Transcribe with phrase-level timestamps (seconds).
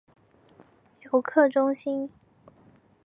[1.01, 2.09] 游客中心